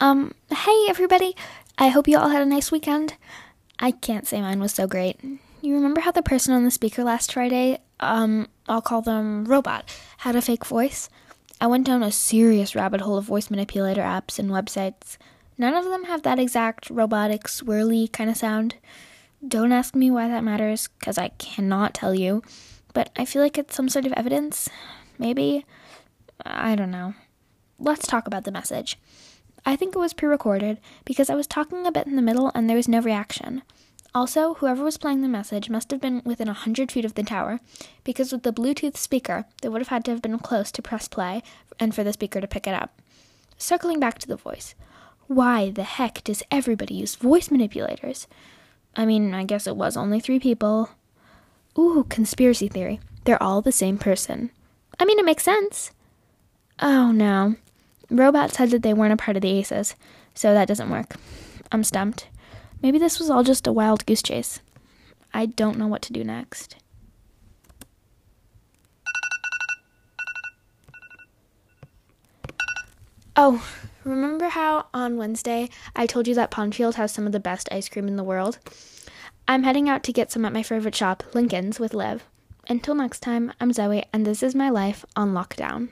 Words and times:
Um, 0.00 0.34
hey 0.50 0.86
everybody. 0.88 1.36
I 1.78 1.88
hope 1.88 2.08
you 2.08 2.18
all 2.18 2.28
had 2.28 2.42
a 2.42 2.46
nice 2.46 2.72
weekend. 2.72 3.14
I 3.78 3.92
can't 3.92 4.26
say 4.26 4.40
mine 4.40 4.58
was 4.58 4.72
so 4.74 4.88
great. 4.88 5.20
You 5.62 5.74
remember 5.74 6.00
how 6.00 6.10
the 6.10 6.20
person 6.20 6.52
on 6.52 6.64
the 6.64 6.72
speaker 6.72 7.04
last 7.04 7.32
Friday, 7.32 7.78
um, 8.00 8.48
I'll 8.68 8.82
call 8.82 9.02
them 9.02 9.44
Robot, 9.44 9.88
had 10.18 10.34
a 10.34 10.42
fake 10.42 10.66
voice? 10.66 11.08
I 11.60 11.68
went 11.68 11.86
down 11.86 12.02
a 12.02 12.10
serious 12.10 12.74
rabbit 12.74 13.02
hole 13.02 13.16
of 13.16 13.24
voice 13.24 13.50
manipulator 13.50 14.02
apps 14.02 14.38
and 14.40 14.50
websites. 14.50 15.16
None 15.58 15.74
of 15.74 15.84
them 15.84 16.04
have 16.04 16.22
that 16.22 16.40
exact 16.40 16.90
robotic, 16.90 17.44
swirly 17.44 18.10
kind 18.10 18.28
of 18.28 18.36
sound. 18.36 18.74
Don't 19.46 19.72
ask 19.72 19.94
me 19.94 20.10
why 20.10 20.26
that 20.26 20.42
matters, 20.42 20.88
because 20.98 21.18
I 21.18 21.28
cannot 21.38 21.94
tell 21.94 22.14
you. 22.14 22.42
But 22.92 23.10
I 23.16 23.24
feel 23.24 23.42
like 23.42 23.56
it's 23.56 23.76
some 23.76 23.88
sort 23.88 24.06
of 24.06 24.12
evidence. 24.14 24.68
Maybe. 25.18 25.64
I 26.44 26.74
don't 26.74 26.90
know. 26.90 27.14
Let's 27.78 28.08
talk 28.08 28.26
about 28.26 28.42
the 28.42 28.52
message. 28.52 28.98
I 29.66 29.76
think 29.76 29.94
it 29.94 29.98
was 29.98 30.12
pre 30.12 30.28
recorded 30.28 30.78
because 31.04 31.30
I 31.30 31.34
was 31.34 31.46
talking 31.46 31.86
a 31.86 31.92
bit 31.92 32.06
in 32.06 32.16
the 32.16 32.22
middle 32.22 32.50
and 32.54 32.68
there 32.68 32.76
was 32.76 32.88
no 32.88 33.00
reaction. 33.00 33.62
Also, 34.14 34.54
whoever 34.54 34.84
was 34.84 34.96
playing 34.96 35.22
the 35.22 35.28
message 35.28 35.68
must 35.68 35.90
have 35.90 36.00
been 36.00 36.22
within 36.24 36.48
a 36.48 36.52
hundred 36.52 36.92
feet 36.92 37.04
of 37.04 37.14
the 37.14 37.24
tower, 37.24 37.58
because 38.04 38.30
with 38.30 38.44
the 38.44 38.52
Bluetooth 38.52 38.96
speaker, 38.96 39.44
they 39.60 39.68
would 39.68 39.80
have 39.80 39.88
had 39.88 40.04
to 40.04 40.12
have 40.12 40.22
been 40.22 40.38
close 40.38 40.70
to 40.70 40.82
press 40.82 41.08
play 41.08 41.42
and 41.80 41.92
for 41.92 42.04
the 42.04 42.12
speaker 42.12 42.40
to 42.40 42.46
pick 42.46 42.68
it 42.68 42.74
up. 42.74 43.02
Circling 43.58 43.98
back 43.98 44.18
to 44.18 44.28
the 44.28 44.36
voice. 44.36 44.76
Why 45.26 45.70
the 45.70 45.82
heck 45.82 46.22
does 46.22 46.44
everybody 46.50 46.94
use 46.94 47.16
voice 47.16 47.50
manipulators? 47.50 48.28
I 48.94 49.04
mean, 49.04 49.34
I 49.34 49.42
guess 49.42 49.66
it 49.66 49.74
was 49.74 49.96
only 49.96 50.20
three 50.20 50.38
people. 50.38 50.90
Ooh, 51.76 52.06
conspiracy 52.08 52.68
theory. 52.68 53.00
They're 53.24 53.42
all 53.42 53.62
the 53.62 53.72
same 53.72 53.98
person. 53.98 54.50
I 55.00 55.04
mean, 55.04 55.18
it 55.18 55.24
makes 55.24 55.42
sense. 55.42 55.90
Oh 56.80 57.10
no. 57.10 57.56
Robot 58.14 58.52
said 58.52 58.70
that 58.70 58.82
they 58.82 58.94
weren't 58.94 59.12
a 59.12 59.16
part 59.16 59.36
of 59.36 59.42
the 59.42 59.50
Aces, 59.50 59.96
so 60.34 60.54
that 60.54 60.68
doesn't 60.68 60.90
work. 60.90 61.16
I'm 61.72 61.82
stumped. 61.82 62.28
Maybe 62.80 62.98
this 62.98 63.18
was 63.18 63.30
all 63.30 63.42
just 63.42 63.66
a 63.66 63.72
wild 63.72 64.06
goose 64.06 64.22
chase. 64.22 64.60
I 65.32 65.46
don't 65.46 65.78
know 65.78 65.88
what 65.88 66.02
to 66.02 66.12
do 66.12 66.22
next. 66.22 66.76
Oh, 73.36 73.66
remember 74.04 74.48
how 74.48 74.86
on 74.94 75.16
Wednesday 75.16 75.68
I 75.96 76.06
told 76.06 76.28
you 76.28 76.36
that 76.36 76.52
Pondfield 76.52 76.94
has 76.94 77.10
some 77.10 77.26
of 77.26 77.32
the 77.32 77.40
best 77.40 77.68
ice 77.72 77.88
cream 77.88 78.06
in 78.06 78.14
the 78.14 78.22
world? 78.22 78.58
I'm 79.48 79.64
heading 79.64 79.88
out 79.88 80.04
to 80.04 80.12
get 80.12 80.30
some 80.30 80.44
at 80.44 80.52
my 80.52 80.62
favorite 80.62 80.94
shop, 80.94 81.24
Lincoln's, 81.34 81.80
with 81.80 81.94
Liv. 81.94 82.22
Until 82.68 82.94
next 82.94 83.20
time, 83.20 83.52
I'm 83.60 83.72
Zoe, 83.72 84.04
and 84.12 84.24
this 84.24 84.42
is 84.42 84.54
my 84.54 84.70
life 84.70 85.04
on 85.16 85.34
lockdown. 85.34 85.88